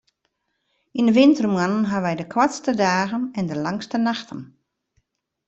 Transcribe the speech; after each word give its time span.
Yn 0.99 1.09
'e 1.09 1.13
wintermoannen 1.19 1.87
hawwe 1.91 2.11
wy 2.13 2.15
de 2.19 2.25
koartste 2.33 2.73
dagen 2.85 3.23
en 3.39 3.45
de 3.51 3.57
langste 3.65 3.97
nachten. 4.07 4.41